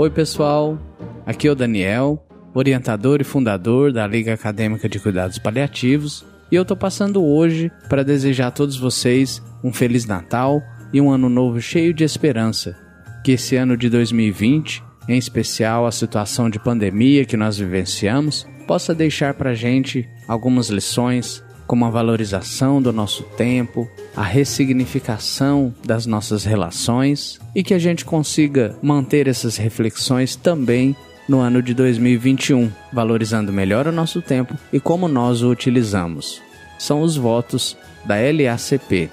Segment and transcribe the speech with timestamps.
[0.00, 0.78] Oi, pessoal.
[1.26, 6.64] Aqui é o Daniel, orientador e fundador da Liga Acadêmica de Cuidados Paliativos, e eu
[6.64, 11.60] tô passando hoje para desejar a todos vocês um feliz Natal e um ano novo
[11.60, 12.74] cheio de esperança.
[13.22, 18.94] Que esse ano de 2020, em especial a situação de pandemia que nós vivenciamos, possa
[18.94, 26.44] deixar para gente algumas lições, como a valorização do nosso tempo, a ressignificação das nossas
[26.44, 30.96] relações e que a gente consiga manter essas reflexões também
[31.28, 36.42] no ano de 2021, valorizando melhor o nosso tempo e como nós o utilizamos.
[36.76, 39.08] São os votos da LACP.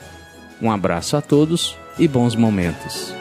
[0.60, 3.14] Um abraço a todos e bons momentos.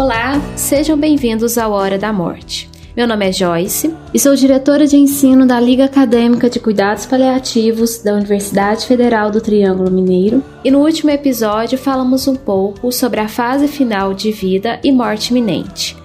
[0.00, 2.70] Olá, sejam bem-vindos ao Hora da Morte.
[2.96, 7.98] Meu nome é Joyce e sou diretora de ensino da Liga Acadêmica de Cuidados Paliativos
[7.98, 10.40] da Universidade Federal do Triângulo Mineiro.
[10.64, 15.30] E no último episódio falamos um pouco sobre a fase final de vida e morte
[15.30, 15.96] iminente,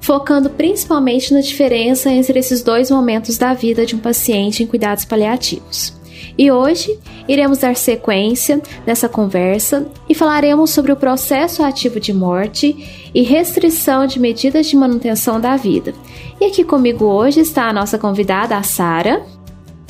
[0.00, 5.04] focando principalmente na diferença entre esses dois momentos da vida de um paciente em cuidados
[5.04, 5.92] paliativos.
[6.36, 13.10] E hoje iremos dar sequência nessa conversa e falaremos sobre o processo ativo de morte
[13.14, 15.92] e restrição de medidas de manutenção da vida.
[16.40, 19.24] E aqui comigo hoje está a nossa convidada, a Sara.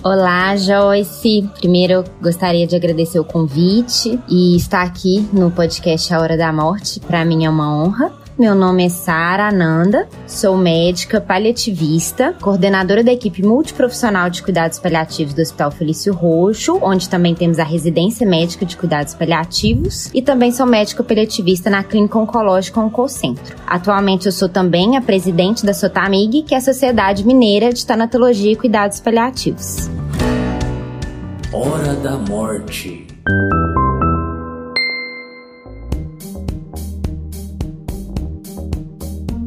[0.04, 1.48] Olá, Joyce.
[1.58, 6.98] Primeiro, gostaria de agradecer o convite e estar aqui no podcast A Hora da Morte.
[6.98, 8.21] Para mim é uma honra.
[8.38, 15.34] Meu nome é Sara Ananda, sou médica paliativista, coordenadora da equipe multiprofissional de cuidados paliativos
[15.34, 20.50] do Hospital Felício Roxo, onde também temos a residência médica de cuidados paliativos, e também
[20.50, 23.54] sou médica paliativista na Clínica Oncológica Oncocentro.
[23.66, 28.52] Atualmente eu sou também a presidente da SOTAMIG, que é a Sociedade Mineira de Tanatologia
[28.52, 29.90] e Cuidados Paliativos.
[31.52, 33.06] Hora da Morte.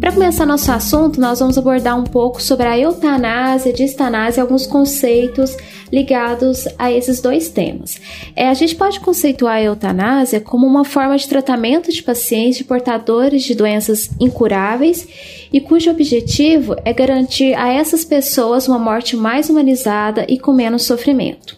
[0.05, 5.57] Para começar nosso assunto, nós vamos abordar um pouco sobre a eutanásia, distanásia, alguns conceitos
[5.91, 7.99] ligados a esses dois temas.
[8.35, 13.41] É, a gente pode conceituar a eutanásia como uma forma de tratamento de pacientes portadores
[13.41, 15.07] de doenças incuráveis
[15.51, 20.83] e cujo objetivo é garantir a essas pessoas uma morte mais humanizada e com menos
[20.83, 21.57] sofrimento.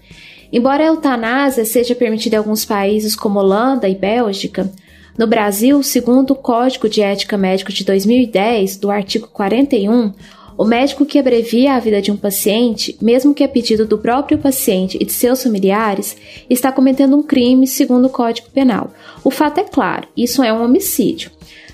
[0.53, 4.71] Embora a eutanásia seja permitida em alguns países como Holanda e Bélgica,
[5.17, 10.13] no Brasil, segundo o Código de Ética Médico de 2010, do artigo 41,
[10.57, 14.37] o médico que abrevia a vida de um paciente, mesmo que a pedido do próprio
[14.37, 16.17] paciente e de seus familiares,
[16.49, 18.91] está cometendo um crime segundo o Código Penal.
[19.23, 21.31] O fato é claro, isso é um homicídio.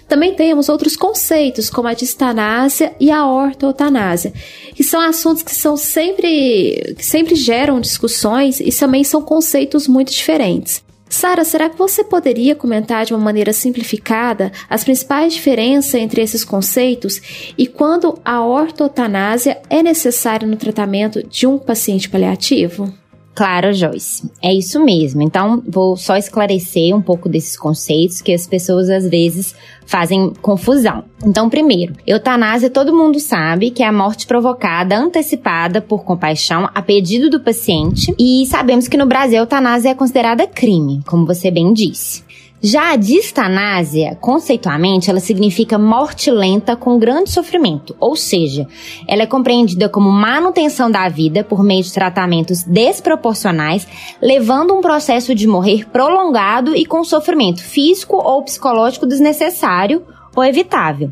[0.08, 4.34] Também temos outros conceitos, como a distanásia e a ortotanásia,
[4.76, 10.12] que são assuntos que são sempre que sempre geram discussões e também são conceitos muito
[10.12, 10.84] diferentes.
[11.14, 16.44] Sara, será que você poderia comentar de uma maneira simplificada as principais diferenças entre esses
[16.44, 22.92] conceitos e quando a ortotanásia é necessária no tratamento de um paciente paliativo?
[23.36, 24.30] Claro, Joyce.
[24.42, 25.22] É isso mesmo.
[25.22, 29.56] Então, vou só esclarecer um pouco desses conceitos que as pessoas às vezes
[29.86, 31.06] fazem confusão.
[31.26, 36.82] Então, primeiro, eutanásia todo mundo sabe que é a morte provocada antecipada por compaixão a
[36.82, 41.74] pedido do paciente, e sabemos que no Brasil eutanásia é considerada crime, como você bem
[41.74, 42.24] disse.
[42.66, 48.66] Já a distanásia, conceitualmente, ela significa morte lenta com grande sofrimento, ou seja,
[49.06, 53.86] ela é compreendida como manutenção da vida por meio de tratamentos desproporcionais,
[54.22, 60.02] levando um processo de morrer prolongado e com sofrimento físico ou psicológico desnecessário
[60.36, 61.12] ou evitável.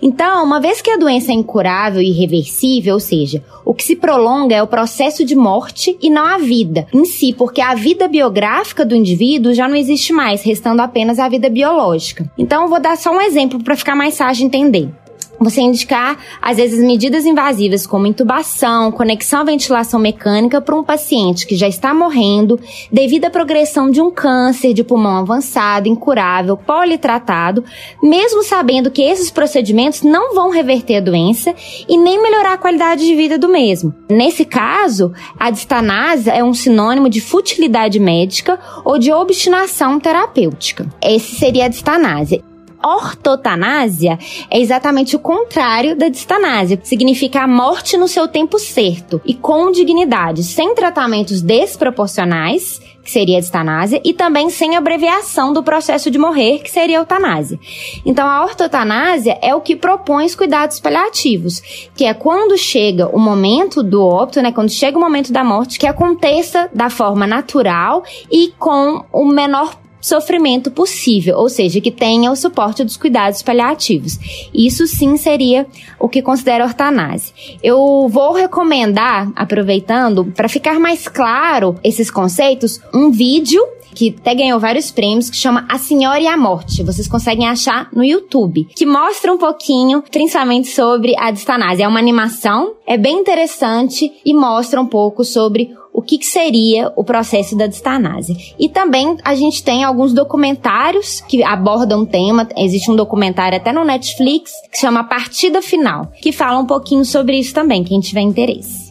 [0.00, 3.96] Então, uma vez que a doença é incurável e irreversível, ou seja, o que se
[3.96, 8.08] prolonga é o processo de morte e não a vida em si, porque a vida
[8.08, 12.30] biográfica do indivíduo já não existe mais, restando apenas a vida biológica.
[12.36, 15.01] Então, eu vou dar só um exemplo para ficar mais fácil de entender
[15.42, 21.46] você indicar, às vezes, medidas invasivas como intubação, conexão à ventilação mecânica para um paciente
[21.46, 22.58] que já está morrendo
[22.90, 27.64] devido à progressão de um câncer de pulmão avançado, incurável, politratado,
[28.02, 31.54] mesmo sabendo que esses procedimentos não vão reverter a doença
[31.88, 33.94] e nem melhorar a qualidade de vida do mesmo.
[34.08, 40.86] Nesse caso, a distanásia é um sinônimo de futilidade médica ou de obstinação terapêutica.
[41.02, 42.51] Esse seria a distanásia
[42.82, 44.18] ortotanásia
[44.50, 46.80] é exatamente o contrário da distanásia.
[46.82, 53.38] Significa a morte no seu tempo certo e com dignidade, sem tratamentos desproporcionais que seria
[53.38, 57.58] a distanásia, e também sem abreviação do processo de morrer, que seria a eutanásia.
[58.06, 61.60] Então, a ortotanásia é o que propõe os cuidados paliativos,
[61.94, 65.78] que é quando chega o momento do óbito, né, quando chega o momento da morte,
[65.78, 72.30] que aconteça da forma natural e com o menor sofrimento possível, ou seja, que tenha
[72.30, 74.18] o suporte dos cuidados paliativos.
[74.52, 75.66] Isso sim seria
[75.98, 77.32] o que considera ortanase.
[77.62, 83.64] Eu vou recomendar, aproveitando, para ficar mais claro esses conceitos, um vídeo
[83.94, 86.82] que até ganhou vários prêmios, que chama A Senhora e a Morte.
[86.82, 91.82] Vocês conseguem achar no YouTube, que mostra um pouquinho, principalmente sobre a distanase.
[91.82, 96.92] É uma animação, é bem interessante e mostra um pouco sobre o que, que, seria
[96.96, 98.54] o processo da distanase.
[98.58, 102.48] E também a gente tem alguns documentários que abordam o tema.
[102.56, 107.38] Existe um documentário até no Netflix que chama Partida Final, que fala um pouquinho sobre
[107.38, 108.81] isso também, quem tiver interesse.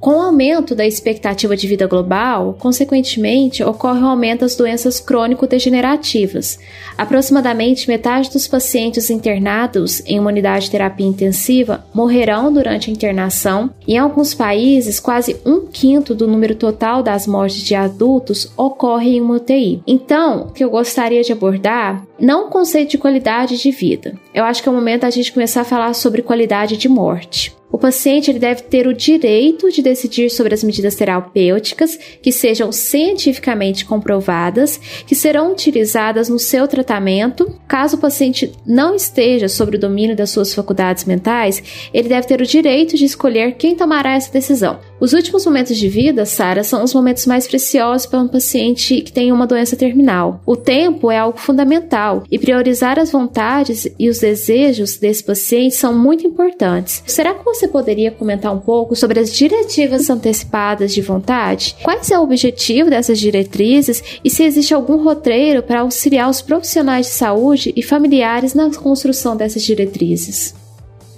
[0.00, 6.58] Com o aumento da expectativa de vida global, consequentemente, ocorre um aumento das doenças crônico-degenerativas.
[6.96, 13.70] Aproximadamente metade dos pacientes internados em uma unidade de terapia intensiva morrerão durante a internação.
[13.88, 19.20] Em alguns países, quase um quinto do número total das mortes de adultos ocorre em
[19.20, 19.82] uma UTI.
[19.84, 24.14] Então, o que eu gostaria de abordar não o conceito de qualidade de vida.
[24.32, 27.56] Eu acho que é o momento da gente começar a falar sobre qualidade de morte.
[27.70, 32.72] O paciente ele deve ter o direito de decidir sobre as medidas terapêuticas que sejam
[32.72, 37.60] cientificamente comprovadas, que serão utilizadas no seu tratamento.
[37.68, 41.62] Caso o paciente não esteja sob o domínio das suas faculdades mentais,
[41.92, 44.80] ele deve ter o direito de escolher quem tomará essa decisão.
[45.00, 49.12] Os últimos momentos de vida, Sara, são os momentos mais preciosos para um paciente que
[49.12, 50.40] tem uma doença terminal.
[50.44, 55.96] O tempo é algo fundamental e priorizar as vontades e os desejos desse paciente são
[55.96, 57.02] muito importantes.
[57.06, 61.76] Será que você poderia comentar um pouco sobre as diretivas antecipadas de vontade?
[61.84, 67.06] Quais é o objetivo dessas diretrizes e se existe algum roteiro para auxiliar os profissionais
[67.06, 70.54] de saúde e familiares na construção dessas diretrizes?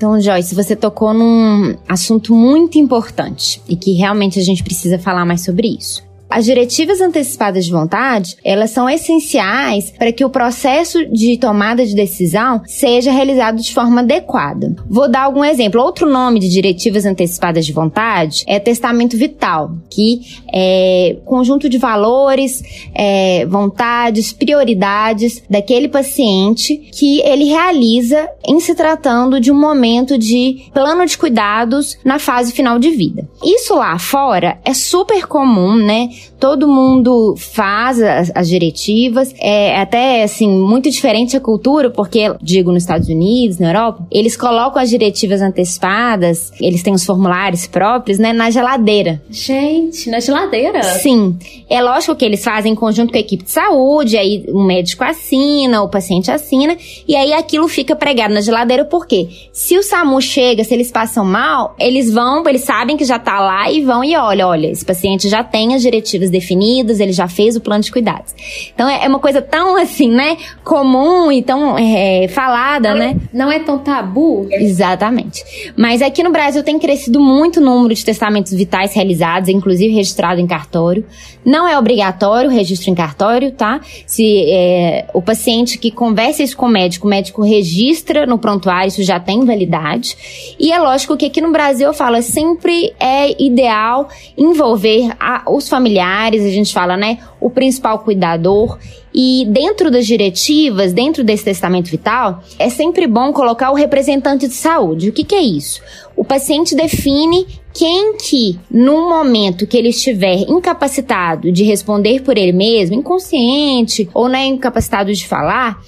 [0.01, 5.27] Então, Joyce, você tocou num assunto muito importante e que realmente a gente precisa falar
[5.27, 6.03] mais sobre isso.
[6.31, 11.93] As diretivas antecipadas de vontade, elas são essenciais para que o processo de tomada de
[11.93, 14.77] decisão seja realizado de forma adequada.
[14.89, 15.83] Vou dar algum exemplo.
[15.83, 20.21] Outro nome de diretivas antecipadas de vontade é testamento vital, que
[20.53, 22.63] é conjunto de valores,
[22.95, 30.71] é, vontades, prioridades daquele paciente que ele realiza em se tratando de um momento de
[30.73, 33.29] plano de cuidados na fase final de vida.
[33.45, 36.09] Isso lá fora é super comum, né?
[36.39, 39.35] Todo mundo faz as, as, diretivas.
[39.39, 44.37] É até, assim, muito diferente a cultura, porque, digo, nos Estados Unidos, na Europa, eles
[44.37, 49.23] colocam as diretivas antecipadas, eles têm os formulários próprios, né, na geladeira.
[49.31, 50.83] Gente, na geladeira?
[50.83, 51.39] Sim.
[51.69, 55.05] É lógico que eles fazem em conjunto com a equipe de saúde, aí o médico
[55.05, 56.77] assina, o paciente assina,
[57.07, 61.25] e aí aquilo fica pregado na geladeira, porque se o SAMU chega, se eles passam
[61.25, 64.85] mal, eles vão, eles sabem que já tá lá e vão e olha, olha, esse
[64.85, 68.35] paciente já tem as diretivas diretivas definidas, ele já fez o plano de cuidados.
[68.75, 73.17] Então é, é uma coisa tão assim, né, comum e tão é, falada, não né?
[73.17, 74.49] É, não é tão tabu.
[74.51, 75.73] Exatamente.
[75.77, 80.41] Mas aqui no Brasil tem crescido muito o número de testamentos vitais realizados, inclusive registrado
[80.41, 81.05] em cartório.
[81.45, 83.81] Não é obrigatório o registro em cartório, tá?
[84.07, 88.89] Se é, o paciente que conversa isso com o médico, o médico registra no prontuário,
[88.89, 90.55] isso já tem validade.
[90.59, 95.69] E é lógico que aqui no Brasil eu falo, sempre é ideal envolver a, os
[95.69, 97.19] familiares, a gente fala, né?
[97.41, 98.79] O principal cuidador.
[99.13, 104.55] E dentro das diretivas, dentro desse testamento vital, é sempre bom colocar o representante de
[104.55, 105.09] saúde.
[105.09, 105.81] O que, que é isso?
[106.17, 112.53] O paciente define quem que, no momento que ele estiver incapacitado de responder por ele
[112.53, 115.81] mesmo, inconsciente ou não é incapacitado de falar,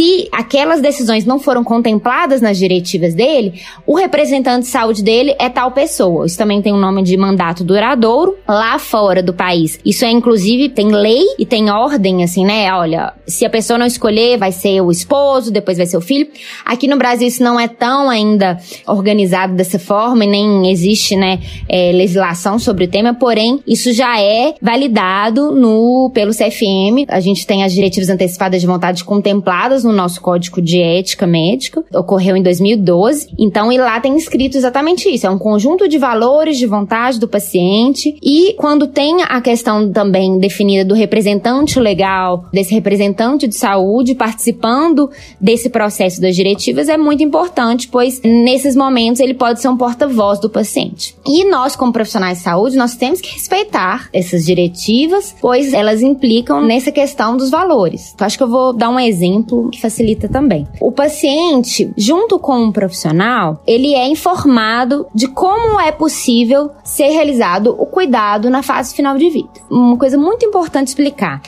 [0.00, 5.50] se aquelas decisões não foram contempladas nas diretivas dele, o representante de saúde dele é
[5.50, 6.24] tal pessoa.
[6.24, 9.78] Isso também tem o um nome de mandato duradouro lá fora do país.
[9.84, 12.72] Isso é inclusive tem lei e tem ordem assim, né?
[12.72, 16.28] Olha, se a pessoa não escolher, vai ser o esposo, depois vai ser o filho.
[16.64, 21.40] Aqui no Brasil isso não é tão ainda organizado dessa forma e nem existe, né,
[21.68, 27.04] é, legislação sobre o tema, porém isso já é validado no pelo CFM.
[27.08, 31.26] A gente tem as diretivas antecipadas de vontade contempladas no no nosso código de ética
[31.26, 33.28] médica, ocorreu em 2012.
[33.38, 37.28] Então, e lá tem escrito exatamente isso: é um conjunto de valores de vontade do
[37.28, 38.16] paciente.
[38.22, 45.10] E quando tem a questão também definida do representante legal, desse representante de saúde participando
[45.40, 50.38] desse processo das diretivas, é muito importante, pois nesses momentos ele pode ser um porta-voz
[50.38, 51.16] do paciente.
[51.26, 56.62] E nós, como profissionais de saúde, nós temos que respeitar essas diretivas, pois elas implicam
[56.62, 58.12] nessa questão dos valores.
[58.14, 60.66] Então, acho que eu vou dar um exemplo que facilita também.
[60.80, 67.74] O paciente, junto com o profissional, ele é informado de como é possível ser realizado
[67.78, 69.50] o cuidado na fase final de vida.
[69.70, 71.40] Uma coisa muito importante explicar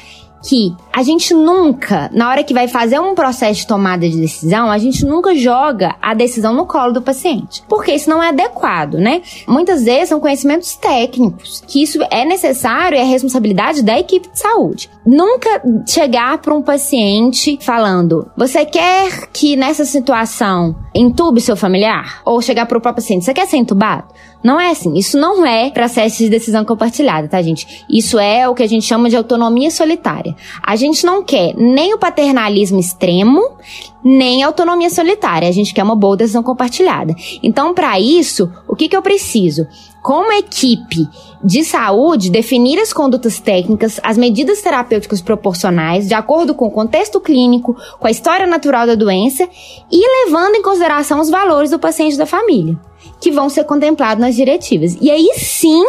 [0.42, 4.70] que a gente nunca, na hora que vai fazer um processo de tomada de decisão,
[4.70, 7.62] a gente nunca joga a decisão no colo do paciente.
[7.68, 9.22] Porque isso não é adequado, né?
[9.46, 14.38] Muitas vezes são conhecimentos técnicos, que isso é necessário e é responsabilidade da equipe de
[14.38, 14.90] saúde.
[15.06, 22.20] Nunca chegar para um paciente falando: você quer que nessa situação entube seu familiar?
[22.25, 24.04] Ou chegar para o próprio paciente: você quer ser entubado?
[24.42, 24.94] Não é assim.
[24.94, 27.84] Isso não é processo de decisão compartilhada, tá, gente?
[27.88, 30.34] Isso é o que a gente chama de autonomia solitária.
[30.62, 33.56] A gente não quer nem o paternalismo extremo,
[34.04, 35.49] nem a autonomia solitária.
[35.49, 37.14] A gente quer uma boa decisão compartilhada.
[37.42, 39.66] Então, para isso, o que, que eu preciso?
[40.02, 41.08] Como equipe
[41.44, 47.20] de saúde, definir as condutas técnicas, as medidas terapêuticas proporcionais, de acordo com o contexto
[47.20, 49.49] clínico, com a história natural da doença
[49.90, 52.76] e levando em consideração os valores do paciente e da família
[53.21, 54.97] que vão ser contemplados nas diretivas.
[55.00, 55.85] E aí sim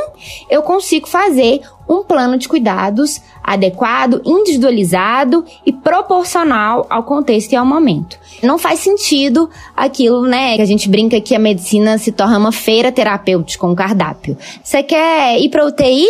[0.49, 7.65] eu consigo fazer um plano de cuidados adequado, individualizado e proporcional ao contexto e ao
[7.65, 8.17] momento.
[8.41, 12.51] Não faz sentido aquilo, né, que a gente brinca que a medicina se torna uma
[12.51, 14.37] feira terapêutica um cardápio.
[14.63, 16.07] Você quer ir para UTI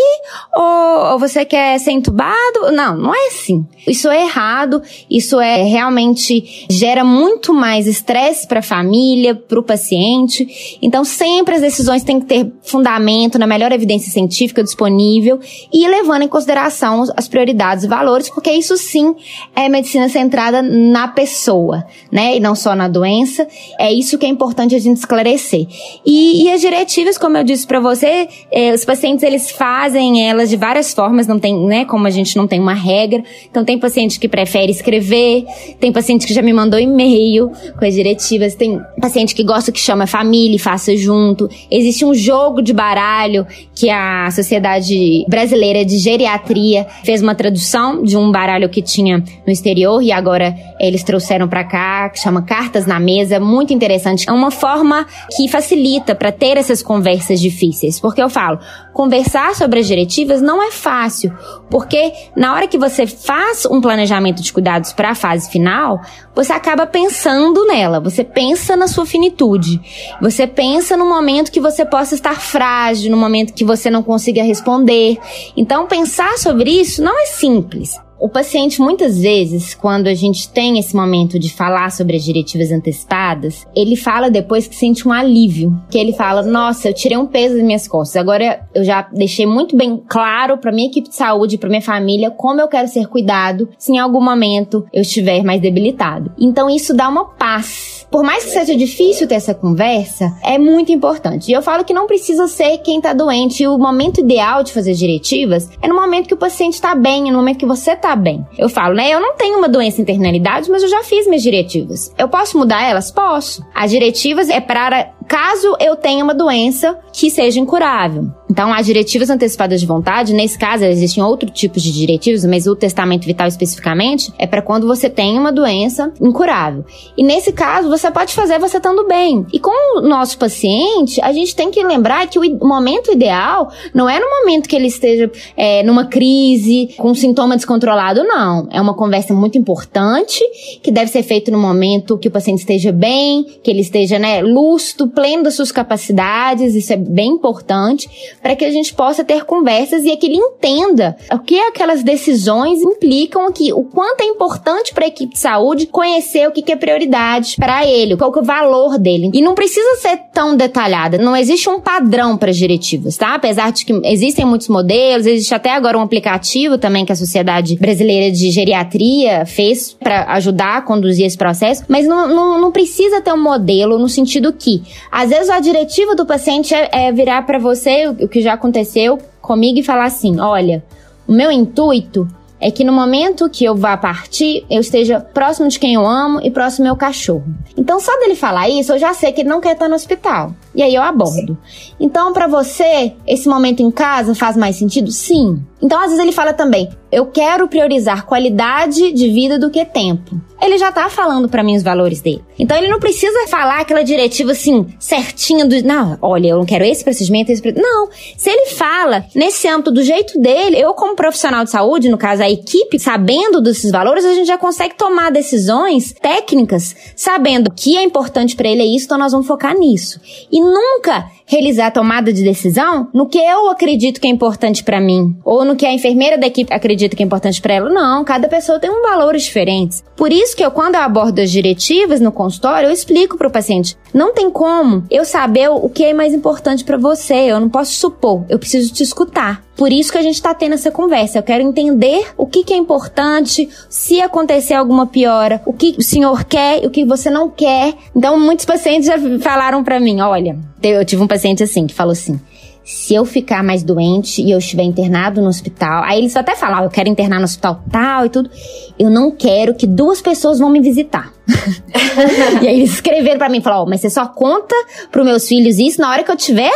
[0.55, 2.71] ou, ou você quer ser entubado?
[2.71, 3.65] Não, não é assim.
[3.87, 9.63] Isso é errado, isso é realmente gera muito mais estresse para a família, para o
[9.63, 10.77] paciente.
[10.81, 15.39] Então, sempre as decisões têm que ter fundamento na melhor evidência científica disponível
[15.72, 19.15] e levando em consideração as prioridades e valores, porque isso sim
[19.55, 22.36] é medicina centrada na pessoa, né?
[22.36, 23.48] E não só na doença.
[23.79, 25.65] É isso que é importante a gente esclarecer.
[26.05, 30.50] E, e as diretivas, como eu disse para você, eh, os pacientes eles fazem elas
[30.50, 31.86] de várias formas, não tem, né?
[31.86, 33.24] Como a gente não tem uma regra.
[33.50, 35.46] Então tem paciente que prefere escrever,
[35.79, 39.79] tem paciente que já me mandou e-mail com as diretivas, tem paciente que gosta que
[39.79, 41.50] chama família e faça junto.
[41.72, 45.52] Existe um jogo de baralho que a Sociedade Brasileira
[45.86, 51.03] de Geriatria fez uma tradução de um baralho que tinha no exterior e agora eles
[51.03, 54.29] trouxeram para cá, que chama Cartas na Mesa, muito interessante.
[54.29, 55.05] É uma forma
[55.36, 58.60] que facilita para ter essas conversas difíceis, porque eu falo,
[58.93, 61.31] conversar sobre as diretivas não é fácil,
[61.69, 66.00] porque na hora que você faz um planejamento de cuidados para a fase final,
[66.36, 69.79] você acaba pensando nela, você pensa na sua finitude.
[70.22, 74.43] Você pensa no momento que você possa estar frágil, no momento que você não consiga
[74.43, 75.17] responder.
[75.55, 77.97] Então pensar sobre isso não é simples.
[78.23, 82.71] O paciente, muitas vezes, quando a gente tem esse momento de falar sobre as diretivas
[82.71, 85.77] antecipadas, ele fala depois que sente um alívio.
[85.89, 88.15] Que ele fala: Nossa, eu tirei um peso das minhas costas.
[88.15, 92.31] Agora eu já deixei muito bem claro para minha equipe de saúde, para minha família,
[92.31, 96.31] como eu quero ser cuidado se em algum momento eu estiver mais debilitado.
[96.39, 98.02] Então isso dá uma paz.
[98.13, 101.50] Por mais que seja difícil ter essa conversa, é muito importante.
[101.50, 103.63] E eu falo que não precisa ser quem tá doente.
[103.63, 107.27] E o momento ideal de fazer diretivas é no momento que o paciente tá bem,
[107.27, 108.46] é no momento que você tá bem.
[108.55, 109.10] Eu falo, né?
[109.10, 112.13] Eu não tenho uma doença internalidade, mas eu já fiz minhas diretivas.
[112.15, 113.10] Eu posso mudar elas?
[113.10, 113.65] Posso.
[113.74, 118.31] As diretivas é para caso eu tenha uma doença que seja incurável.
[118.49, 122.75] Então, as diretivas antecipadas de vontade, nesse caso, existem outros tipos de diretivas, mas o
[122.75, 126.85] testamento vital especificamente é para quando você tem uma doença incurável.
[127.17, 129.45] E nesse caso, você pode fazer você estando bem.
[129.51, 134.07] E com o nosso paciente, a gente tem que lembrar que o momento ideal não
[134.07, 138.67] é no momento que ele esteja é, numa crise, com um sintoma descontrolado, não.
[138.71, 140.43] É uma conversa muito importante,
[140.83, 144.41] que deve ser feita no momento que o paciente esteja bem, que ele esteja, né,
[144.41, 148.10] lúcido, pleno das suas capacidades, isso é bem importante
[148.41, 152.82] para que a gente possa ter conversas e que ele entenda o que aquelas decisões
[152.82, 156.75] implicam aqui, o quanto é importante para a equipe de saúde conhecer o que, é
[156.75, 159.29] prioridade para ele, qual que é o valor dele.
[159.34, 163.36] E não precisa ser tão detalhada, não existe um padrão para as diretivas, tá?
[163.36, 167.75] Apesar de que existem muitos modelos, existe até agora um aplicativo também que a Sociedade
[167.75, 173.22] Brasileira de Geriatria fez para ajudar a conduzir esse processo, mas não, não, não, precisa
[173.22, 177.43] ter um modelo no sentido que, às vezes, a diretiva do paciente é, é virar
[177.43, 180.83] para você o que já aconteceu comigo e falar assim: olha,
[181.27, 182.27] o meu intuito
[182.63, 186.39] é que no momento que eu vá partir, eu esteja próximo de quem eu amo
[186.41, 187.43] e próximo ao meu cachorro.
[187.77, 190.55] Então, só dele falar isso, eu já sei que ele não quer estar no hospital.
[190.74, 191.58] E aí eu abordo.
[192.00, 195.12] Então, para você, esse momento em casa faz mais sentido?
[195.12, 195.62] Sim.
[195.82, 200.41] Então, às vezes ele fala também: eu quero priorizar qualidade de vida do que tempo.
[200.60, 202.43] Ele já tá falando para mim os valores dele.
[202.58, 206.84] Então ele não precisa falar aquela diretiva assim, certinha do, não, olha, eu não quero
[206.84, 207.62] esse procedimento, esse.
[207.74, 212.17] Não, se ele fala nesse âmbito do jeito dele, eu como profissional de saúde, no
[212.17, 217.98] caso a equipe, sabendo desses valores, a gente já consegue tomar decisões técnicas, sabendo que
[217.98, 220.19] é importante para ele é isso, então nós vamos focar nisso.
[220.51, 225.00] E nunca realizar a tomada de decisão no que eu acredito que é importante para
[225.00, 227.89] mim, ou no que a enfermeira da equipe acredita que é importante para ela.
[227.89, 230.03] Não, cada pessoa tem um valores diferentes.
[230.15, 233.51] Por isso que eu, quando eu abordo as diretivas no consultório, eu explico para o
[233.51, 237.69] paciente: não tem como eu saber o que é mais importante para você, eu não
[237.69, 239.63] posso supor, eu preciso te escutar.
[239.75, 241.39] Por isso que a gente está tendo essa conversa.
[241.39, 246.03] Eu quero entender o que, que, é importante, se acontecer alguma piora, o que o
[246.03, 247.95] senhor quer e o que você não quer.
[248.15, 252.13] Então, muitos pacientes já falaram para mim: olha, eu tive um paciente assim que falou
[252.13, 252.39] assim:
[252.83, 256.79] se eu ficar mais doente e eu estiver internado no hospital, aí eles até falam,
[256.79, 258.50] ah, eu quero internar no hospital tal e tudo,
[258.97, 261.33] eu não quero que duas pessoas vão me visitar.
[262.62, 264.75] e aí eles escreveram para mim, falaram, oh, mas você só conta
[265.12, 266.71] pros meus filhos isso na hora que eu tiver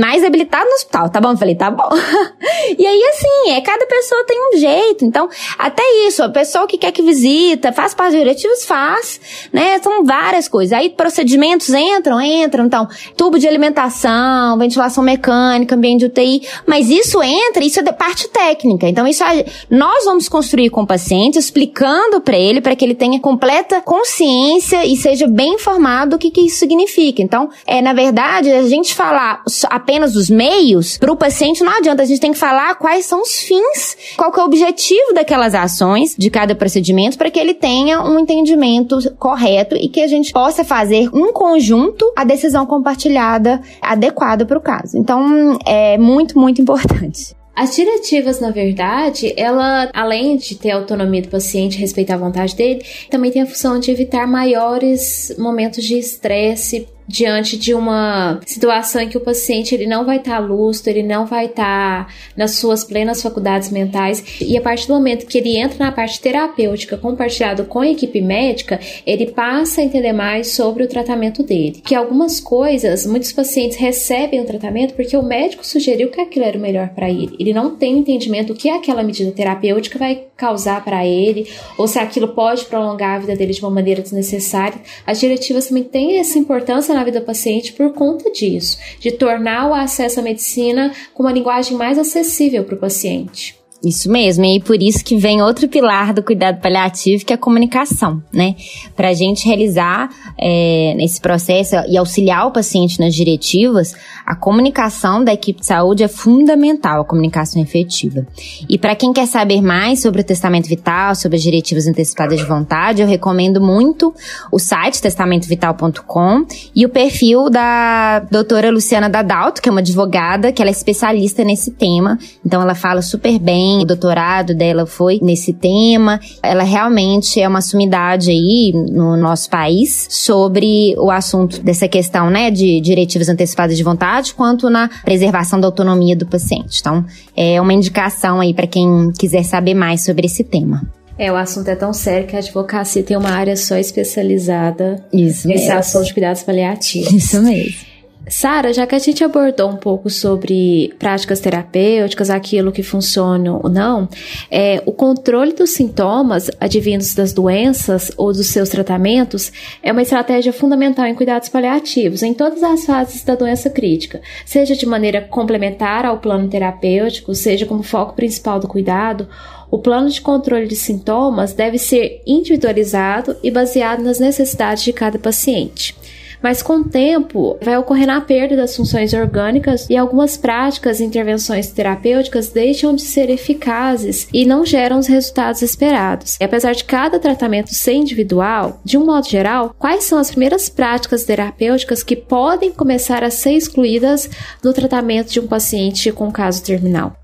[0.00, 1.32] mais habilitado no hospital, tá bom?
[1.32, 1.88] Eu falei, tá bom.
[2.78, 5.04] e aí, assim, é, cada pessoa tem um jeito.
[5.04, 5.28] Então,
[5.58, 9.20] até isso, a pessoa que quer que visita, faz parte diretivos, faz,
[9.52, 9.78] né?
[9.80, 10.72] São várias coisas.
[10.72, 12.66] Aí, procedimentos entram, entram.
[12.66, 16.42] Então, tubo de alimentação, ventilação mecânica, ambiente de UTI.
[16.66, 18.88] Mas isso entra, isso é parte técnica.
[18.88, 19.22] Então, isso
[19.70, 24.84] nós vamos construir com o paciente, explicando para ele, para que ele tenha completa consciência
[24.84, 27.22] e seja bem informado do que, que isso significa.
[27.22, 32.02] Então, é, na verdade, a gente falar apenas os meios, para o paciente não adianta.
[32.02, 35.54] A gente tem que falar quais são os fins, qual que é o objetivo daquelas
[35.54, 40.32] ações, de cada procedimento, para que ele tenha um entendimento correto e que a gente
[40.32, 44.96] possa fazer um conjunto a decisão compartilhada adequada para o caso.
[44.96, 47.35] Então, é muito, muito importante.
[47.56, 52.54] As diretivas, na verdade, ela, além de ter a autonomia do paciente, respeitar a vontade
[52.54, 59.00] dele, também tem a função de evitar maiores momentos de estresse diante de uma situação
[59.00, 62.12] em que o paciente ele não vai estar tá lúcido, ele não vai estar tá
[62.36, 66.20] nas suas plenas faculdades mentais e a partir do momento que ele entra na parte
[66.20, 71.82] terapêutica compartilhado com a equipe médica, ele passa a entender mais sobre o tratamento dele.
[71.84, 76.58] Que algumas coisas, muitos pacientes recebem o tratamento porque o médico sugeriu que aquilo era
[76.58, 77.36] o melhor para ele.
[77.38, 81.98] Ele não tem entendimento do que aquela medida terapêutica vai causar para ele ou se
[81.98, 84.80] aquilo pode prolongar a vida dele de uma maneira desnecessária.
[85.06, 89.70] As diretivas também têm essa importância na vida do paciente por conta disso, de tornar
[89.70, 93.65] o acesso à medicina com uma linguagem mais acessível para o paciente.
[93.86, 97.38] Isso mesmo, e por isso que vem outro pilar do cuidado paliativo, que é a
[97.38, 98.56] comunicação, né?
[98.96, 103.94] Para a gente realizar é, esse processo e auxiliar o paciente nas diretivas,
[104.26, 108.26] a comunicação da equipe de saúde é fundamental, a comunicação efetiva.
[108.68, 112.44] E para quem quer saber mais sobre o testamento vital, sobre as diretivas antecipadas de
[112.44, 114.12] vontade, eu recomendo muito
[114.50, 116.44] o site testamentovital.com
[116.74, 121.44] e o perfil da doutora Luciana Dadalto, que é uma advogada, que ela é especialista
[121.44, 122.18] nesse tema.
[122.44, 126.20] Então ela fala super bem, o doutorado dela foi nesse tema.
[126.42, 132.50] Ela realmente é uma sumidade aí no nosso país sobre o assunto dessa questão, né,
[132.50, 136.78] de diretivas antecipadas de vontade quanto na preservação da autonomia do paciente.
[136.80, 137.04] Então,
[137.36, 140.82] é uma indicação aí para quem quiser saber mais sobre esse tema.
[141.18, 145.48] É, o assunto é tão sério que a advocacia tem uma área só especializada Isso
[145.48, 147.10] nesse assunto de cuidados paliativos.
[147.10, 147.95] Isso mesmo.
[148.28, 153.70] Sara, já que a gente abordou um pouco sobre práticas terapêuticas, aquilo que funciona ou
[153.70, 154.08] não,
[154.50, 160.52] é, o controle dos sintomas advindos das doenças ou dos seus tratamentos é uma estratégia
[160.52, 166.04] fundamental em cuidados paliativos, em todas as fases da doença crítica, seja de maneira complementar
[166.04, 169.28] ao plano terapêutico, seja como foco principal do cuidado.
[169.70, 175.18] O plano de controle de sintomas deve ser individualizado e baseado nas necessidades de cada
[175.18, 175.94] paciente
[176.42, 181.04] mas com o tempo vai ocorrendo a perda das funções orgânicas e algumas práticas e
[181.04, 186.36] intervenções terapêuticas deixam de ser eficazes e não geram os resultados esperados.
[186.40, 190.68] E apesar de cada tratamento ser individual, de um modo geral, quais são as primeiras
[190.68, 194.28] práticas terapêuticas que podem começar a ser excluídas
[194.62, 197.16] no tratamento de um paciente com caso terminal?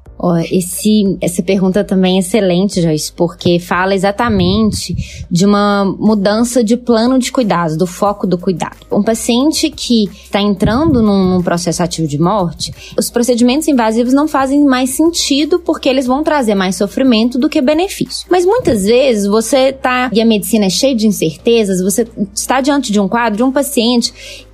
[0.50, 4.94] Esse, essa pergunta também é excelente, Joyce, porque fala exatamente
[5.30, 8.76] de uma mudança de plano de cuidado, do foco do cuidado.
[8.90, 14.28] Um paciente que está entrando num, num, processo ativo de morte, os procedimentos invasivos não
[14.28, 18.26] fazem mais sentido porque eles vão trazer mais sofrimento do que benefício.
[18.30, 22.92] Mas muitas vezes você está, e a medicina é cheia de incertezas, você está diante
[22.92, 24.12] de um quadro de um paciente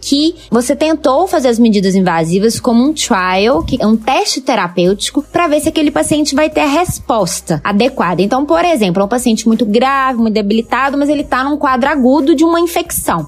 [0.08, 5.22] que você tentou fazer as medidas invasivas como um trial, que é um teste terapêutico,
[5.22, 8.22] para ver se aquele paciente vai ter a resposta adequada.
[8.22, 11.90] Então, por exemplo, é um paciente muito grave, muito debilitado, mas ele está num quadro
[11.90, 13.26] agudo de uma infecção.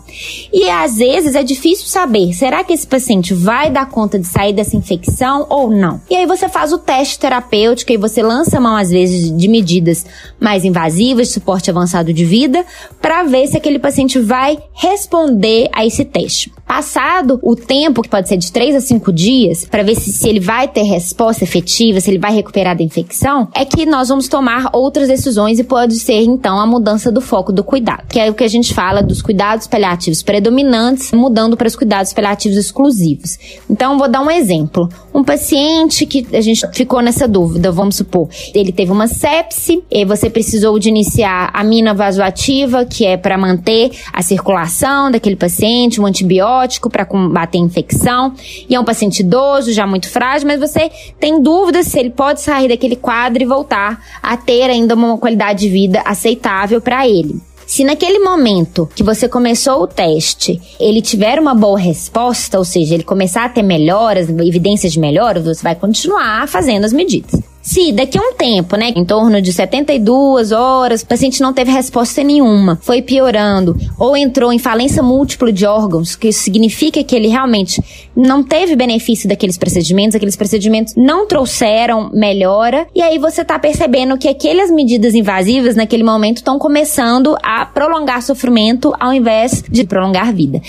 [0.50, 4.54] E às vezes é difícil saber, será que esse paciente vai dar conta de sair
[4.54, 6.00] dessa infecção ou não?
[6.08, 10.06] E aí você faz o teste terapêutico e você lança mão às vezes de medidas
[10.40, 12.64] mais invasivas, de suporte avançado de vida,
[13.02, 16.50] para ver se aquele paciente vai responder a esse teste.
[16.70, 20.28] Passado o tempo, que pode ser de 3 a 5 dias, para ver se, se
[20.28, 24.28] ele vai ter resposta efetiva, se ele vai recuperar da infecção, é que nós vamos
[24.28, 28.30] tomar outras decisões e pode ser então a mudança do foco do cuidado, que é
[28.30, 33.36] o que a gente fala dos cuidados paliativos predominantes, mudando para os cuidados paliativos exclusivos.
[33.68, 34.88] Então, vou dar um exemplo.
[35.12, 40.04] Um paciente que a gente ficou nessa dúvida, vamos supor, ele teve uma sepse, e
[40.04, 46.00] você precisou de iniciar a mina vasoativa, que é para manter a circulação daquele paciente,
[46.00, 48.34] um antibiótico para combater a infecção.
[48.68, 52.40] E é um paciente idoso, já muito frágil, mas você tem dúvidas se ele pode
[52.40, 57.49] sair daquele quadro e voltar a ter ainda uma qualidade de vida aceitável para ele.
[57.70, 62.94] Se naquele momento que você começou o teste, ele tiver uma boa resposta, ou seja,
[62.94, 67.40] ele começar a ter melhoras, evidências de melhoras, você vai continuar fazendo as medidas.
[67.62, 71.70] Se daqui a um tempo, né, em torno de 72 horas, o paciente não teve
[71.70, 77.14] resposta nenhuma, foi piorando, ou entrou em falência múltipla de órgãos, que isso significa que
[77.14, 77.82] ele realmente
[78.16, 84.16] não teve benefício daqueles procedimentos, aqueles procedimentos não trouxeram melhora, e aí você tá percebendo
[84.16, 90.32] que aquelas medidas invasivas naquele momento estão começando a prolongar sofrimento ao invés de prolongar
[90.32, 90.62] vida.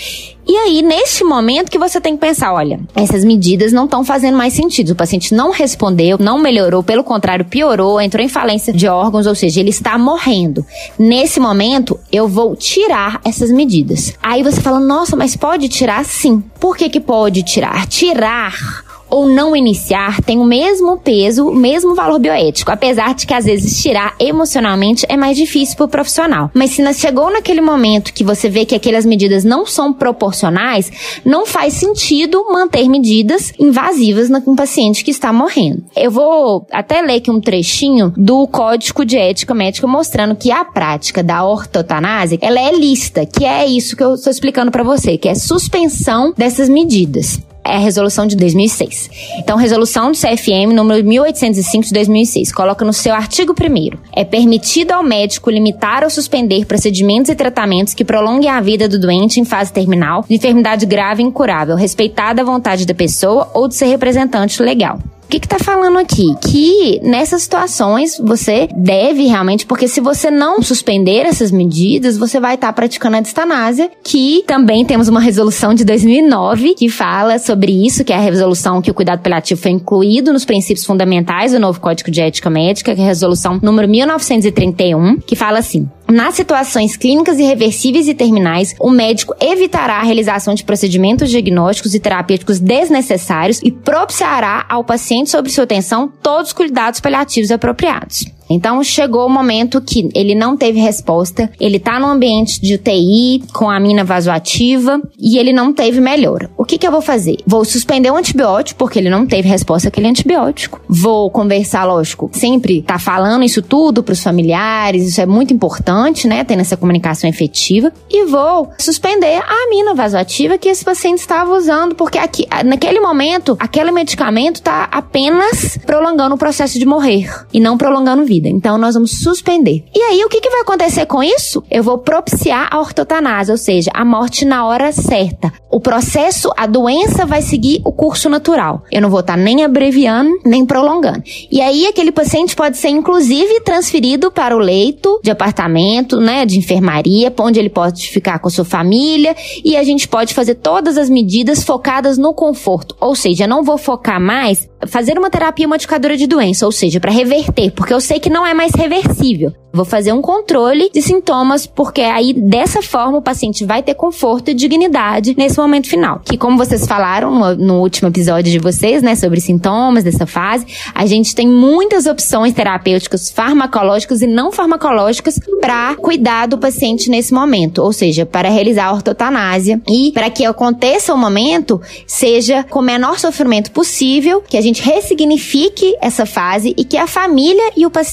[0.46, 4.36] E aí, neste momento que você tem que pensar, olha, essas medidas não estão fazendo
[4.36, 4.90] mais sentido.
[4.90, 9.34] O paciente não respondeu, não melhorou, pelo contrário, piorou, entrou em falência de órgãos, ou
[9.34, 10.66] seja, ele está morrendo.
[10.98, 14.14] Nesse momento, eu vou tirar essas medidas.
[14.22, 16.42] Aí você fala, nossa, mas pode tirar sim.
[16.58, 17.86] Por que que pode tirar?
[17.86, 23.34] Tirar ou não iniciar tem o mesmo peso, o mesmo valor bioético, apesar de que
[23.34, 26.50] às vezes tirar emocionalmente é mais difícil para o profissional.
[26.54, 30.90] Mas se chegou naquele momento que você vê que aquelas medidas não são proporcionais,
[31.24, 35.84] não faz sentido manter medidas invasivas um paciente que está morrendo.
[35.94, 40.64] Eu vou até ler aqui um trechinho do Código de Ética Médica mostrando que a
[40.64, 45.18] prática da ortotanásia, ela é lista, que é isso que eu estou explicando para você,
[45.18, 49.10] que é suspensão dessas medidas é a resolução de 2006.
[49.38, 54.92] Então, resolução do CFM número 1805 de 2006 coloca no seu artigo 1 é permitido
[54.92, 59.44] ao médico limitar ou suspender procedimentos e tratamentos que prolonguem a vida do doente em
[59.44, 63.88] fase terminal de enfermidade grave e incurável, respeitada a vontade da pessoa ou de seu
[63.88, 64.98] representante legal
[65.32, 66.34] que que tá falando aqui?
[66.42, 72.54] Que nessas situações você deve realmente, porque se você não suspender essas medidas, você vai
[72.56, 77.72] estar tá praticando a distanásia, que também temos uma resolução de 2009 que fala sobre
[77.72, 81.58] isso, que é a resolução que o cuidado paliativo foi incluído nos princípios fundamentais do
[81.58, 86.34] novo Código de Ética Médica, que é a resolução número 1931, que fala assim: nas
[86.34, 92.60] situações clínicas irreversíveis e terminais, o médico evitará a realização de procedimentos diagnósticos e terapêuticos
[92.60, 98.26] desnecessários e propiciará ao paciente sob sua atenção todos os cuidados paliativos apropriados.
[98.52, 103.42] Então chegou o momento que ele não teve resposta, ele tá no ambiente de UTI
[103.52, 106.50] com a mina vasoativa e ele não teve melhora.
[106.56, 107.38] O que que eu vou fazer?
[107.46, 110.80] Vou suspender o antibiótico porque ele não teve resposta àquele antibiótico.
[110.88, 116.26] Vou conversar, lógico, sempre tá falando isso tudo para os familiares, isso é muito importante,
[116.26, 121.56] né, tendo essa comunicação efetiva e vou suspender a amina vasoativa que esse paciente estava
[121.56, 127.60] usando porque aqui naquele momento aquele medicamento tá apenas prolongando o processo de morrer e
[127.60, 128.48] não prolongando vida vida.
[128.48, 129.84] Então nós vamos suspender.
[129.94, 131.62] E aí o que, que vai acontecer com isso?
[131.70, 135.52] Eu vou propiciar a ortotanásia, ou seja, a morte na hora certa.
[135.70, 138.82] O processo, a doença vai seguir o curso natural.
[138.90, 141.22] Eu não vou estar nem abreviando, nem prolongando.
[141.50, 146.58] E aí aquele paciente pode ser inclusive transferido para o leito de apartamento, né, de
[146.58, 150.98] enfermaria, onde ele pode ficar com a sua família e a gente pode fazer todas
[150.98, 152.96] as medidas focadas no conforto.
[153.00, 157.10] Ou seja, não vou focar mais fazer uma terapia modificadora de doença, ou seja, para
[157.10, 159.52] reverter, porque eu sei que não é mais reversível.
[159.74, 164.50] Vou fazer um controle de sintomas, porque aí dessa forma o paciente vai ter conforto
[164.50, 166.20] e dignidade nesse momento final.
[166.22, 170.66] Que como vocês falaram no, no último episódio de vocês, né, sobre sintomas dessa fase,
[170.94, 177.32] a gente tem muitas opções terapêuticas farmacológicas e não farmacológicas para cuidar do paciente nesse
[177.32, 182.80] momento, ou seja, para realizar a ortotanásia e para que aconteça o momento seja com
[182.80, 187.86] o menor sofrimento possível, que a gente ressignifique essa fase e que a família e
[187.86, 188.11] o paciente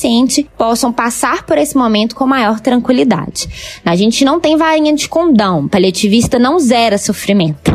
[0.57, 3.49] possam passar por esse momento com maior tranquilidade.
[3.85, 7.68] A gente não tem varinha de condão, paliativista não zera sofrimento.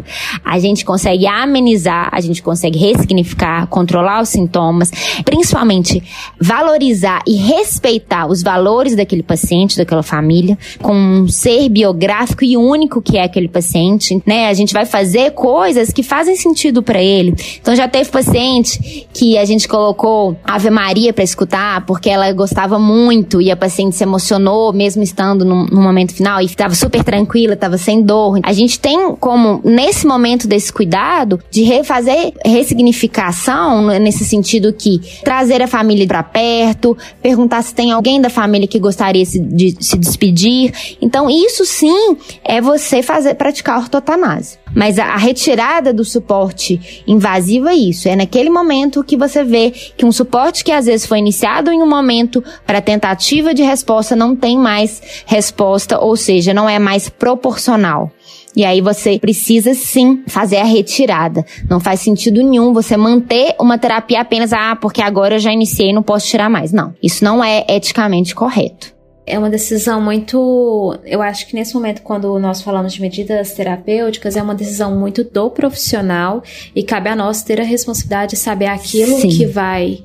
[0.44, 4.90] A gente consegue amenizar, a gente consegue ressignificar, controlar os sintomas,
[5.24, 6.02] principalmente
[6.40, 13.00] valorizar e respeitar os valores daquele paciente, daquela família, com um ser biográfico e único
[13.00, 14.48] que é aquele paciente, né?
[14.48, 17.34] A gente vai fazer coisas que fazem sentido para ele.
[17.60, 22.78] Então já teve paciente que a gente colocou Ave Maria para escutar porque ela gostava
[22.78, 27.54] muito e a paciente se emocionou mesmo estando no, momento final e estava super tranquila,
[27.54, 28.40] estava sem dor.
[28.42, 35.62] A gente tem como nesse momento desse cuidado de refazer ressignificação nesse sentido que trazer
[35.62, 40.72] a família para perto, perguntar se tem alguém da família que gostaria de se despedir.
[41.00, 44.58] Então isso sim é você fazer praticar ortotanase.
[44.74, 48.08] Mas a retirada do suporte invasivo é isso.
[48.08, 51.80] É naquele momento que você vê que um suporte que às vezes foi iniciado em
[51.80, 57.08] um momento para tentativa de resposta não tem mais resposta, ou seja, não é mais
[57.08, 58.10] proporcional.
[58.56, 61.44] E aí você precisa sim fazer a retirada.
[61.68, 65.90] Não faz sentido nenhum você manter uma terapia apenas, ah, porque agora eu já iniciei
[65.90, 66.72] e não posso tirar mais.
[66.72, 66.94] Não.
[67.02, 68.94] Isso não é eticamente correto.
[69.26, 70.98] É uma decisão muito.
[71.04, 75.24] Eu acho que nesse momento, quando nós falamos de medidas terapêuticas, é uma decisão muito
[75.24, 76.42] do profissional
[76.76, 79.28] e cabe a nós ter a responsabilidade de saber aquilo Sim.
[79.30, 80.00] que vai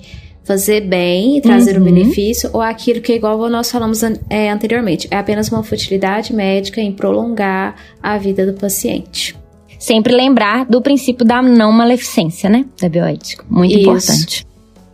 [0.49, 1.83] fazer bem e trazer uhum.
[1.83, 6.81] um benefício, ou aquilo que, igual nós falamos é, anteriormente, é apenas uma futilidade médica
[6.81, 9.37] em prolongar a vida do paciente.
[9.77, 12.65] Sempre lembrar do princípio da não maleficência, né?
[12.81, 13.45] Da bioética.
[13.47, 13.81] Muito Isso.
[13.81, 14.47] importante.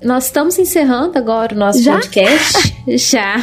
[0.06, 1.94] Nós estamos encerrando agora o nosso Já?
[1.94, 2.76] podcast.
[2.88, 3.38] Já.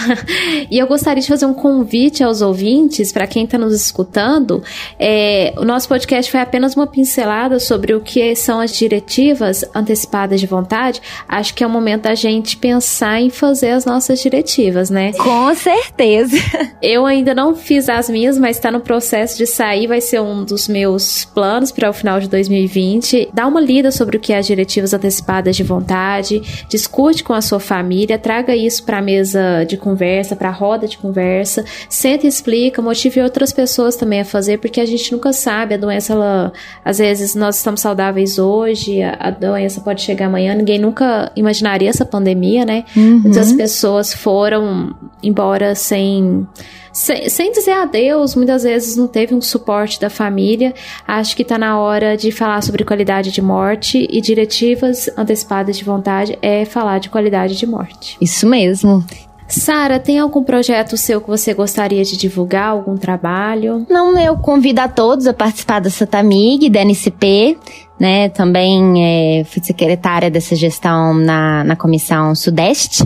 [0.71, 4.63] E eu gostaria de fazer um convite aos ouvintes, para quem está nos escutando.
[4.97, 10.41] É, o nosso podcast foi apenas uma pincelada sobre o que são as diretivas antecipadas
[10.41, 11.03] de vontade.
[11.29, 15.13] Acho que é o momento da gente pensar em fazer as nossas diretivas, né?
[15.15, 16.37] Com certeza.
[16.81, 19.89] Eu ainda não fiz as minhas, mas está no processo de sair.
[19.89, 23.31] Vai ser um dos meus planos para o final de 2020.
[23.35, 27.41] Dá uma lida sobre o que é as diretivas antecipadas de vontade discute com a
[27.41, 32.27] sua família, traga isso para a mesa de conversa, para a roda de conversa, senta
[32.27, 36.13] e explica, motive outras pessoas também a fazer, porque a gente nunca sabe, a doença,
[36.13, 36.53] ela,
[36.85, 41.89] às vezes nós estamos saudáveis hoje, a, a doença pode chegar amanhã, ninguém nunca imaginaria
[41.89, 42.85] essa pandemia, né?
[42.97, 43.21] Uhum.
[43.21, 46.47] Muitas pessoas foram embora sem
[46.93, 50.75] sem, sem dizer adeus, muitas vezes não teve um suporte da família.
[51.07, 55.85] Acho que está na hora de falar sobre qualidade de morte e diretivas antecipadas de
[55.85, 58.17] vontade é falar de qualidade de morte.
[58.21, 59.05] Isso mesmo.
[59.49, 62.69] Sara, tem algum projeto seu que você gostaria de divulgar?
[62.69, 63.87] Algum trabalho?
[63.89, 67.59] Não, eu convido a todos a participar da Satamig, da NCP
[68.03, 68.29] né?
[68.31, 73.05] Também é, fui secretária dessa gestão na, na Comissão Sudeste.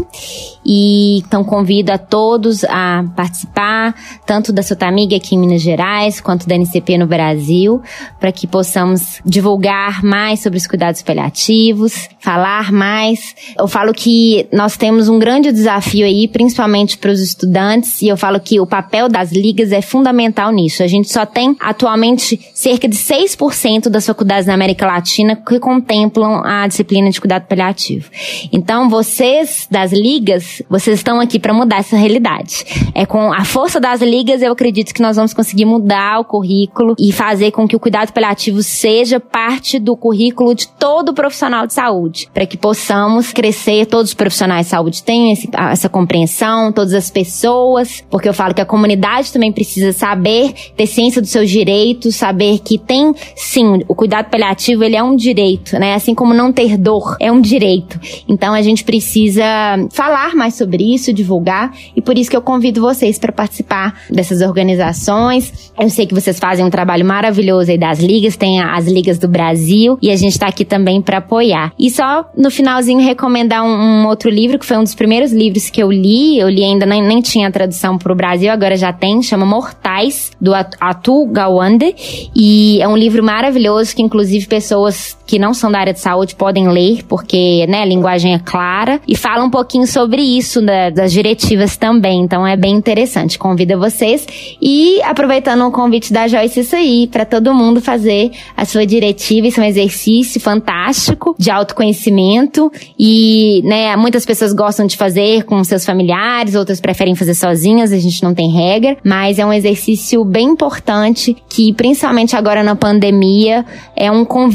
[0.64, 6.48] E então convido a todos a participar, tanto da Sotamiga aqui em Minas Gerais, quanto
[6.48, 7.82] da NCP no Brasil,
[8.18, 13.34] para que possamos divulgar mais sobre os cuidados paliativos, falar mais.
[13.58, 18.16] Eu falo que nós temos um grande desafio aí, principalmente para os estudantes, e eu
[18.16, 20.82] falo que o papel das ligas é fundamental nisso.
[20.82, 26.42] A gente só tem atualmente cerca de 6% das faculdades na América Latina que contemplam
[26.44, 28.10] a disciplina de cuidado paliativo.
[28.52, 32.64] Então, vocês das ligas, vocês estão aqui para mudar essa realidade.
[32.94, 36.94] É com a força das ligas, eu acredito que nós vamos conseguir mudar o currículo
[36.98, 41.74] e fazer com que o cuidado paliativo seja parte do currículo de todo profissional de
[41.74, 46.94] saúde, para que possamos crescer, todos os profissionais de saúde tenham esse, essa compreensão, todas
[46.94, 51.50] as pessoas, porque eu falo que a comunidade também precisa saber ter ciência dos seus
[51.50, 55.94] direitos, saber que tem sim o cuidado paliativo ele é um direito, né?
[55.94, 57.98] Assim como não ter dor é um direito.
[58.28, 59.44] Então a gente precisa
[59.90, 64.40] falar mais sobre isso, divulgar, e por isso que eu convido vocês para participar dessas
[64.40, 65.72] organizações.
[65.78, 69.28] Eu sei que vocês fazem um trabalho maravilhoso aí das ligas, tem as ligas do
[69.28, 71.72] Brasil, e a gente está aqui também para apoiar.
[71.78, 75.70] E só no finalzinho recomendar um, um, outro livro, que foi um dos primeiros livros
[75.70, 78.92] que eu li, eu li ainda nem, nem tinha tradução para o Brasil, agora já
[78.92, 81.94] tem, chama Mortais, do Atu Gawande,
[82.34, 86.34] e é um livro maravilhoso que inclusive pessoas que não são da área de saúde
[86.34, 90.88] podem ler, porque né, a linguagem é clara, e fala um pouquinho sobre isso, da,
[90.88, 92.22] das diretivas também.
[92.22, 93.38] Então é bem interessante.
[93.38, 94.26] Convido vocês.
[94.62, 99.46] E aproveitando o convite da Joyce, isso aí, para todo mundo fazer a sua diretiva.
[99.46, 102.72] Isso é um exercício fantástico de autoconhecimento.
[102.98, 107.98] E né, muitas pessoas gostam de fazer com seus familiares, outras preferem fazer sozinhas, a
[107.98, 113.66] gente não tem regra, mas é um exercício bem importante que, principalmente agora na pandemia,
[113.94, 114.45] é um convite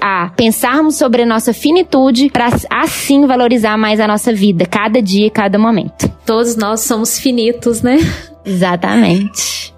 [0.00, 5.26] a pensarmos sobre a nossa finitude para assim valorizar mais a nossa vida, cada dia
[5.26, 6.10] e cada momento.
[6.24, 7.98] Todos nós somos finitos, né?
[8.44, 9.71] Exatamente.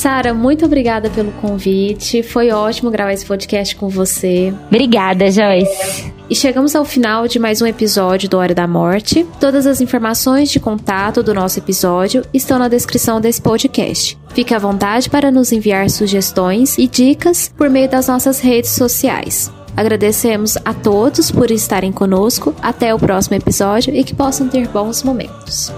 [0.00, 2.22] Sara, muito obrigada pelo convite.
[2.22, 4.50] Foi ótimo gravar esse podcast com você.
[4.68, 6.10] Obrigada, Joyce.
[6.30, 9.26] E chegamos ao final de mais um episódio do Hora da Morte.
[9.38, 14.18] Todas as informações de contato do nosso episódio estão na descrição desse podcast.
[14.30, 19.52] Fique à vontade para nos enviar sugestões e dicas por meio das nossas redes sociais.
[19.76, 22.54] Agradecemos a todos por estarem conosco.
[22.62, 25.70] Até o próximo episódio e que possam ter bons momentos.